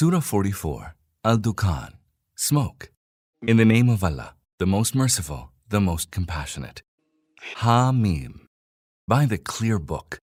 Surah 0.00 0.20
44 0.20 0.94
Ad-Dukhan 1.26 1.92
Smoke. 2.34 2.90
In 3.46 3.58
the 3.58 3.66
name 3.66 3.90
of 3.90 4.02
Allah, 4.02 4.34
the 4.58 4.64
most 4.64 4.94
merciful, 4.94 5.52
the 5.68 5.78
most 5.78 6.10
compassionate. 6.10 6.80
Ha 7.56 7.92
Mim. 7.92 8.46
By 9.06 9.26
the 9.26 9.36
clear 9.36 9.78
book. 9.78 10.18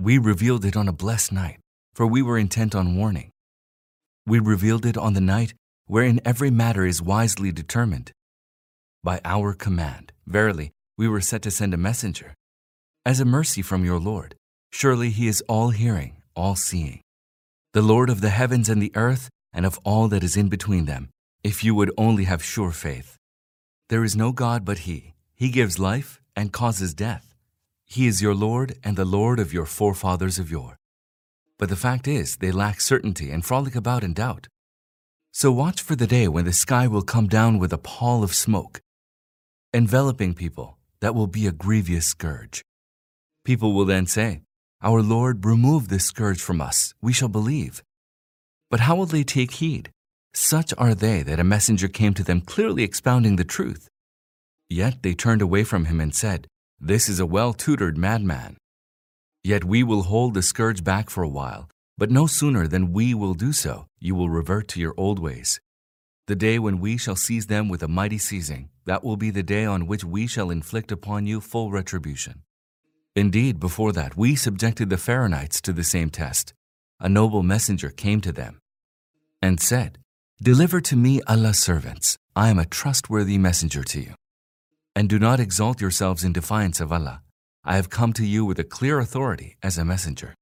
We 0.00 0.16
revealed 0.16 0.64
it 0.64 0.78
on 0.78 0.88
a 0.88 0.94
blessed 0.94 1.30
night, 1.30 1.58
for 1.92 2.06
we 2.06 2.22
were 2.22 2.38
intent 2.38 2.74
on 2.74 2.96
warning. 2.96 3.32
We 4.26 4.38
revealed 4.38 4.86
it 4.86 4.96
on 4.96 5.12
the 5.12 5.20
night 5.20 5.52
wherein 5.84 6.18
every 6.24 6.50
matter 6.50 6.86
is 6.86 7.02
wisely 7.02 7.52
determined. 7.52 8.12
By 9.04 9.20
our 9.26 9.52
command, 9.52 10.12
verily, 10.26 10.70
we 10.96 11.06
were 11.06 11.20
set 11.20 11.42
to 11.42 11.50
send 11.50 11.74
a 11.74 11.84
messenger. 11.88 12.32
As 13.04 13.20
a 13.20 13.26
mercy 13.26 13.60
from 13.60 13.84
your 13.84 14.00
Lord, 14.00 14.36
surely 14.72 15.10
he 15.10 15.28
is 15.28 15.42
all 15.50 15.68
hearing, 15.68 16.22
all 16.34 16.56
seeing. 16.56 17.02
The 17.74 17.82
Lord 17.82 18.08
of 18.08 18.22
the 18.22 18.30
heavens 18.30 18.70
and 18.70 18.80
the 18.80 18.92
earth, 18.94 19.28
and 19.52 19.66
of 19.66 19.78
all 19.84 20.08
that 20.08 20.24
is 20.24 20.38
in 20.38 20.48
between 20.48 20.86
them, 20.86 21.10
if 21.44 21.62
you 21.62 21.74
would 21.74 21.92
only 21.98 22.24
have 22.24 22.42
sure 22.42 22.70
faith. 22.70 23.18
There 23.90 24.04
is 24.04 24.16
no 24.16 24.32
God 24.32 24.64
but 24.64 24.80
He. 24.80 25.12
He 25.34 25.50
gives 25.50 25.78
life 25.78 26.18
and 26.34 26.50
causes 26.50 26.94
death. 26.94 27.34
He 27.84 28.06
is 28.06 28.22
your 28.22 28.34
Lord 28.34 28.78
and 28.82 28.96
the 28.96 29.04
Lord 29.04 29.38
of 29.38 29.52
your 29.52 29.66
forefathers 29.66 30.38
of 30.38 30.50
yore. 30.50 30.78
But 31.58 31.68
the 31.68 31.76
fact 31.76 32.08
is, 32.08 32.36
they 32.36 32.50
lack 32.50 32.80
certainty 32.80 33.30
and 33.30 33.44
frolic 33.44 33.76
about 33.76 34.02
in 34.02 34.14
doubt. 34.14 34.48
So 35.30 35.52
watch 35.52 35.82
for 35.82 35.94
the 35.94 36.06
day 36.06 36.26
when 36.26 36.46
the 36.46 36.54
sky 36.54 36.86
will 36.86 37.02
come 37.02 37.28
down 37.28 37.58
with 37.58 37.72
a 37.74 37.78
pall 37.78 38.22
of 38.24 38.34
smoke, 38.34 38.80
enveloping 39.74 40.32
people 40.32 40.78
that 41.00 41.14
will 41.14 41.26
be 41.26 41.46
a 41.46 41.52
grievous 41.52 42.06
scourge. 42.06 42.62
People 43.44 43.74
will 43.74 43.84
then 43.84 44.06
say, 44.06 44.40
Our 44.80 45.02
Lord, 45.02 45.44
remove 45.44 45.88
this 45.88 46.04
scourge 46.04 46.40
from 46.40 46.60
us, 46.60 46.94
we 47.02 47.12
shall 47.12 47.28
believe. 47.28 47.82
But 48.70 48.80
how 48.80 48.94
will 48.94 49.06
they 49.06 49.24
take 49.24 49.52
heed? 49.54 49.90
Such 50.32 50.72
are 50.78 50.94
they 50.94 51.24
that 51.24 51.40
a 51.40 51.44
messenger 51.44 51.88
came 51.88 52.14
to 52.14 52.22
them 52.22 52.40
clearly 52.40 52.84
expounding 52.84 53.34
the 53.34 53.44
truth. 53.44 53.88
Yet 54.68 55.02
they 55.02 55.14
turned 55.14 55.42
away 55.42 55.64
from 55.64 55.86
him 55.86 56.00
and 56.00 56.14
said, 56.14 56.46
This 56.78 57.08
is 57.08 57.18
a 57.18 57.26
well 57.26 57.52
tutored 57.52 57.98
madman. 57.98 58.56
Yet 59.42 59.64
we 59.64 59.82
will 59.82 60.02
hold 60.02 60.34
the 60.34 60.42
scourge 60.42 60.84
back 60.84 61.10
for 61.10 61.24
a 61.24 61.28
while, 61.28 61.68
but 61.96 62.12
no 62.12 62.28
sooner 62.28 62.68
than 62.68 62.92
we 62.92 63.14
will 63.14 63.34
do 63.34 63.52
so, 63.52 63.86
you 63.98 64.14
will 64.14 64.30
revert 64.30 64.68
to 64.68 64.80
your 64.80 64.94
old 64.96 65.18
ways. 65.18 65.60
The 66.28 66.36
day 66.36 66.60
when 66.60 66.78
we 66.78 66.98
shall 66.98 67.16
seize 67.16 67.48
them 67.48 67.68
with 67.68 67.82
a 67.82 67.88
mighty 67.88 68.18
seizing, 68.18 68.68
that 68.84 69.02
will 69.02 69.16
be 69.16 69.30
the 69.30 69.42
day 69.42 69.64
on 69.64 69.88
which 69.88 70.04
we 70.04 70.28
shall 70.28 70.50
inflict 70.50 70.92
upon 70.92 71.26
you 71.26 71.40
full 71.40 71.72
retribution. 71.72 72.42
Indeed, 73.18 73.58
before 73.58 73.90
that, 73.94 74.16
we 74.16 74.36
subjected 74.36 74.90
the 74.90 74.96
Pharaonites 74.96 75.60
to 75.62 75.72
the 75.72 75.82
same 75.82 76.08
test. 76.08 76.54
A 77.00 77.08
noble 77.08 77.42
messenger 77.42 77.90
came 77.90 78.20
to 78.20 78.30
them 78.30 78.60
and 79.42 79.58
said, 79.58 79.98
Deliver 80.40 80.80
to 80.82 80.94
me 80.94 81.20
Allah's 81.26 81.58
servants. 81.58 82.16
I 82.36 82.48
am 82.48 82.60
a 82.60 82.64
trustworthy 82.64 83.36
messenger 83.36 83.82
to 83.82 84.00
you. 84.00 84.14
And 84.94 85.08
do 85.08 85.18
not 85.18 85.40
exalt 85.40 85.80
yourselves 85.80 86.22
in 86.22 86.32
defiance 86.32 86.80
of 86.80 86.92
Allah. 86.92 87.22
I 87.64 87.74
have 87.74 87.90
come 87.90 88.12
to 88.12 88.24
you 88.24 88.44
with 88.44 88.60
a 88.60 88.70
clear 88.76 89.00
authority 89.00 89.56
as 89.64 89.78
a 89.78 89.84
messenger. 89.84 90.36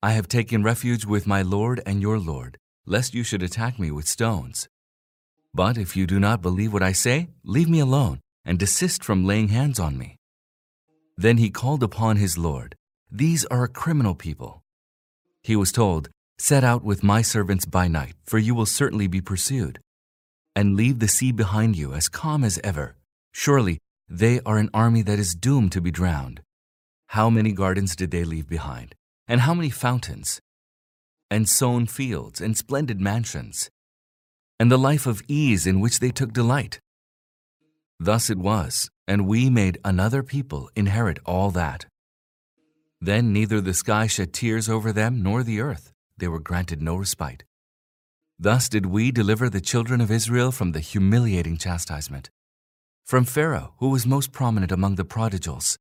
I 0.00 0.12
have 0.12 0.28
taken 0.28 0.62
refuge 0.62 1.04
with 1.04 1.26
my 1.26 1.42
Lord 1.42 1.82
and 1.84 2.00
your 2.00 2.20
Lord, 2.20 2.58
lest 2.86 3.12
you 3.12 3.24
should 3.24 3.42
attack 3.42 3.76
me 3.76 3.90
with 3.90 4.06
stones. 4.06 4.68
But 5.52 5.78
if 5.78 5.96
you 5.96 6.06
do 6.06 6.20
not 6.20 6.42
believe 6.42 6.72
what 6.72 6.84
I 6.84 6.92
say, 6.92 7.30
leave 7.42 7.68
me 7.68 7.80
alone 7.80 8.20
and 8.44 8.56
desist 8.56 9.02
from 9.02 9.26
laying 9.26 9.48
hands 9.48 9.80
on 9.80 9.98
me. 9.98 10.15
Then 11.16 11.38
he 11.38 11.50
called 11.50 11.82
upon 11.82 12.16
his 12.16 12.36
Lord. 12.36 12.76
These 13.10 13.44
are 13.46 13.64
a 13.64 13.68
criminal 13.68 14.14
people. 14.14 14.62
He 15.42 15.56
was 15.56 15.72
told, 15.72 16.10
Set 16.38 16.64
out 16.64 16.84
with 16.84 17.02
my 17.02 17.22
servants 17.22 17.64
by 17.64 17.88
night, 17.88 18.14
for 18.26 18.38
you 18.38 18.54
will 18.54 18.66
certainly 18.66 19.06
be 19.06 19.22
pursued. 19.22 19.80
And 20.54 20.76
leave 20.76 20.98
the 20.98 21.08
sea 21.08 21.32
behind 21.32 21.76
you 21.76 21.94
as 21.94 22.08
calm 22.08 22.44
as 22.44 22.58
ever. 22.62 22.96
Surely 23.32 23.78
they 24.08 24.40
are 24.44 24.58
an 24.58 24.70
army 24.74 25.02
that 25.02 25.18
is 25.18 25.34
doomed 25.34 25.72
to 25.72 25.80
be 25.80 25.90
drowned. 25.90 26.42
How 27.08 27.30
many 27.30 27.52
gardens 27.52 27.96
did 27.96 28.10
they 28.10 28.24
leave 28.24 28.48
behind? 28.48 28.94
And 29.26 29.40
how 29.42 29.54
many 29.54 29.70
fountains? 29.70 30.40
And 31.30 31.48
sown 31.48 31.86
fields 31.86 32.40
and 32.40 32.56
splendid 32.56 33.00
mansions? 33.00 33.70
And 34.60 34.70
the 34.70 34.78
life 34.78 35.06
of 35.06 35.22
ease 35.28 35.66
in 35.66 35.80
which 35.80 36.00
they 36.00 36.10
took 36.10 36.32
delight? 36.32 36.80
Thus 37.98 38.28
it 38.30 38.38
was, 38.38 38.90
and 39.06 39.26
we 39.26 39.50
made 39.50 39.78
another 39.84 40.22
people 40.22 40.70
inherit 40.74 41.18
all 41.24 41.50
that. 41.50 41.86
Then 43.00 43.32
neither 43.32 43.60
the 43.60 43.74
sky 43.74 44.06
shed 44.06 44.32
tears 44.32 44.68
over 44.68 44.92
them 44.92 45.22
nor 45.22 45.42
the 45.42 45.60
earth 45.60 45.92
they 46.18 46.28
were 46.28 46.40
granted 46.40 46.80
no 46.80 46.96
respite. 46.96 47.44
Thus 48.38 48.68
did 48.68 48.86
we 48.86 49.10
deliver 49.10 49.48
the 49.48 49.60
children 49.60 50.00
of 50.00 50.10
Israel 50.10 50.52
from 50.52 50.72
the 50.72 50.80
humiliating 50.80 51.56
chastisement. 51.56 52.30
From 53.04 53.24
Pharaoh, 53.24 53.74
who 53.78 53.90
was 53.90 54.06
most 54.06 54.32
prominent 54.32 54.72
among 54.72 54.96
the 54.96 55.04
prodigals, 55.04 55.78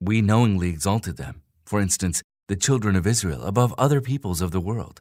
we 0.00 0.20
knowingly 0.20 0.68
exalted 0.68 1.16
them, 1.16 1.42
for 1.64 1.80
instance, 1.80 2.22
the 2.48 2.56
children 2.56 2.96
of 2.96 3.06
Israel 3.06 3.44
above 3.44 3.74
other 3.78 4.00
peoples 4.00 4.40
of 4.40 4.50
the 4.50 4.60
world, 4.60 5.00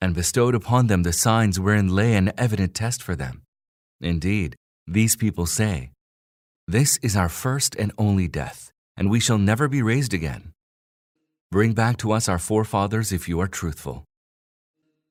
and 0.00 0.14
bestowed 0.14 0.54
upon 0.54 0.88
them 0.88 1.02
the 1.02 1.12
signs 1.12 1.58
wherein 1.58 1.88
lay 1.94 2.14
an 2.14 2.32
evident 2.36 2.74
test 2.74 3.02
for 3.02 3.16
them. 3.16 3.42
Indeed, 4.00 4.56
these 4.86 5.16
people 5.16 5.46
say, 5.46 5.90
This 6.66 6.96
is 7.02 7.14
our 7.14 7.28
first 7.28 7.76
and 7.76 7.92
only 7.98 8.26
death, 8.26 8.72
and 8.96 9.10
we 9.10 9.20
shall 9.20 9.36
never 9.36 9.68
be 9.68 9.82
raised 9.82 10.14
again. 10.14 10.54
Bring 11.50 11.74
back 11.74 11.98
to 11.98 12.12
us 12.12 12.26
our 12.26 12.38
forefathers 12.38 13.12
if 13.12 13.28
you 13.28 13.38
are 13.40 13.46
truthful. 13.46 14.04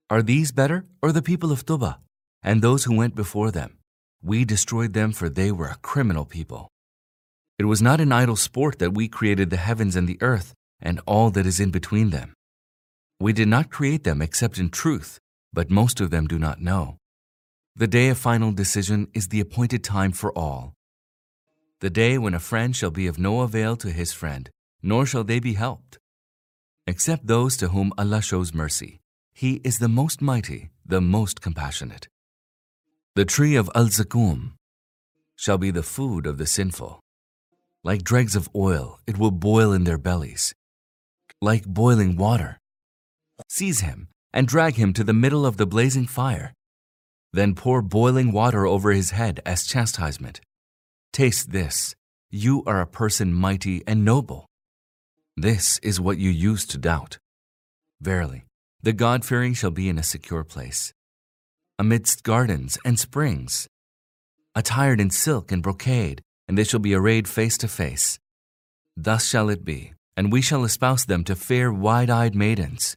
Are 0.09 0.24
these 0.24 0.52
better, 0.52 0.88
or 1.02 1.12
the 1.12 1.22
people 1.22 1.52
of 1.52 1.64
Tubba, 1.64 2.00
and 2.41 2.62
those 2.62 2.86
who 2.86 2.96
went 2.97 3.14
before 3.14 3.52
them? 3.52 3.78
We 4.24 4.46
destroyed 4.46 4.94
them, 4.94 5.12
for 5.12 5.30
they 5.30 5.52
were 5.52 5.68
a 5.68 5.78
criminal 5.84 6.25
people. 6.25 6.69
It 7.59 7.66
was 7.66 7.84
not 7.84 8.02
in 8.02 8.12
idle 8.12 8.35
sport 8.35 8.80
that 8.80 8.96
we 8.96 9.08
created 9.08 9.52
the 9.52 9.58
heavens 9.58 9.96
and 9.96 10.08
the 10.08 10.18
earth, 10.22 10.56
and 10.81 11.02
all 11.06 11.30
that 11.31 11.46
is 11.46 11.59
in 11.59 11.70
between 11.70 12.09
them. 12.09 12.34
We 13.20 13.31
did 13.31 13.47
not 13.47 13.70
create 13.70 14.03
them 14.03 14.24
except 14.24 14.58
in 14.58 14.70
truth, 14.70 15.20
but 15.53 15.70
most 15.70 16.02
of 16.02 16.09
them 16.09 16.25
do 16.25 16.40
not 16.40 16.62
know. 16.62 16.97
The 17.75 17.88
day 17.88 18.09
of 18.09 18.18
final 18.18 18.52
decision 18.52 19.08
is 19.14 19.28
the 19.28 19.40
appointed 19.40 19.84
time 19.84 20.14
for 20.14 20.35
all. 20.35 20.74
The 21.84 21.90
day 21.90 22.18
when 22.18 22.34
a 22.34 22.40
friend 22.40 22.74
shall 22.74 22.92
be 22.92 23.08
of 23.08 23.20
no 23.20 23.42
avail 23.42 23.76
to 23.84 23.92
his 23.92 24.14
friend, 24.14 24.50
nor 24.82 25.06
shall 25.06 25.26
they 25.26 25.42
be 25.42 25.56
helped 25.56 25.98
except 26.88 27.28
those 27.28 27.58
to 27.58 27.68
whom 27.70 27.92
Allah 27.98 28.22
shows 28.22 28.54
mercy. 28.54 29.02
He 29.34 29.60
is 29.66 29.80
the 29.80 29.90
most 29.90 30.22
mighty, 30.22 30.70
the 30.86 31.02
most 31.02 31.42
compassionate. 31.42 32.08
The 33.16 33.26
tree 33.26 33.58
of 33.58 33.70
Al 33.76 33.88
Zaqqum 33.88 34.54
shall 35.36 35.58
be 35.58 35.72
the 35.72 35.84
food 35.84 36.26
of 36.26 36.38
the 36.38 36.46
sinful. 36.46 37.02
Like 37.84 38.06
dregs 38.06 38.38
of 38.38 38.48
oil, 38.56 39.00
it 39.06 39.18
will 39.18 39.32
boil 39.32 39.74
in 39.74 39.84
their 39.84 39.98
bellies. 39.98 40.54
Like 41.42 41.66
boiling 41.66 42.16
water. 42.16 42.60
Seize 43.50 43.82
him 43.82 44.08
and 44.32 44.48
drag 44.48 44.76
him 44.76 44.94
to 44.94 45.04
the 45.04 45.20
middle 45.24 45.46
of 45.46 45.58
the 45.58 45.68
blazing 45.68 46.08
fire. 46.08 46.54
Then 47.34 47.56
pour 47.56 47.82
boiling 47.82 48.32
water 48.32 48.66
over 48.66 48.92
his 48.92 49.12
head 49.12 49.42
as 49.46 49.68
chastisement. 49.68 50.40
Taste 51.13 51.51
this. 51.51 51.94
You 52.31 52.63
are 52.66 52.81
a 52.81 52.88
person 52.88 53.35
mighty 53.35 53.84
and 53.85 54.03
noble. 54.03 54.47
This 55.38 55.78
is 55.84 56.01
what 56.01 56.18
you 56.18 56.31
used 56.31 56.72
to 56.72 56.79
doubt. 56.79 57.19
Verily, 58.01 58.46
the 58.81 58.94
God 58.94 59.23
fearing 59.23 59.53
shall 59.53 59.69
be 59.69 59.88
in 59.88 60.00
a 60.00 60.03
secure 60.03 60.44
place, 60.44 60.91
amidst 61.78 62.23
gardens 62.23 62.79
and 62.84 62.97
springs, 62.97 63.68
attired 64.56 65.00
in 65.00 65.12
silk 65.12 65.52
and 65.52 65.62
brocade, 65.62 66.23
and 66.47 66.57
they 66.57 66.63
shall 66.63 66.79
be 66.79 66.96
arrayed 66.96 67.28
face 67.28 67.59
to 67.59 67.68
face. 67.68 68.18
Thus 68.97 69.28
shall 69.28 69.50
it 69.50 69.63
be, 69.63 69.94
and 70.18 70.31
we 70.31 70.41
shall 70.41 70.63
espouse 70.63 71.06
them 71.06 71.23
to 71.25 71.35
fair, 71.35 71.72
wide 71.72 72.09
eyed 72.09 72.34
maidens. 72.34 72.96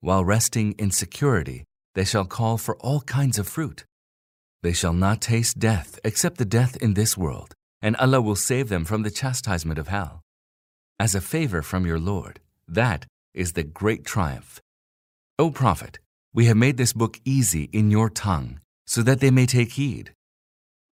While 0.00 0.24
resting 0.24 0.74
in 0.78 0.92
security, 0.92 1.64
they 1.96 2.04
shall 2.04 2.24
call 2.24 2.56
for 2.56 2.76
all 2.76 3.00
kinds 3.00 3.36
of 3.36 3.48
fruit. 3.48 3.84
They 4.66 4.72
shall 4.72 4.92
not 4.92 5.20
taste 5.20 5.60
death 5.60 6.00
except 6.02 6.38
the 6.38 6.44
death 6.44 6.76
in 6.78 6.94
this 6.94 7.16
world, 7.16 7.54
and 7.80 7.94
Allah 7.98 8.20
will 8.20 8.34
save 8.34 8.68
them 8.68 8.84
from 8.84 9.02
the 9.02 9.12
chastisement 9.12 9.78
of 9.78 9.86
hell 9.86 10.22
as 10.98 11.14
a 11.14 11.20
favor 11.20 11.62
from 11.62 11.86
your 11.86 12.00
Lord. 12.00 12.40
That 12.66 13.06
is 13.32 13.52
the 13.52 13.62
great 13.62 14.04
triumph. 14.04 14.60
O 15.38 15.52
Prophet, 15.52 16.00
we 16.34 16.46
have 16.46 16.56
made 16.56 16.78
this 16.78 16.92
book 16.92 17.20
easy 17.24 17.70
in 17.72 17.92
your 17.92 18.10
tongue, 18.10 18.58
so 18.88 19.02
that 19.02 19.20
they 19.20 19.30
may 19.30 19.46
take 19.46 19.74
heed. 19.74 20.10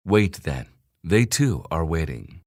Wait 0.06 0.44
then, 0.44 0.68
they 1.04 1.25
too 1.25 1.66
are 1.69 1.84
waiting. 1.84 2.40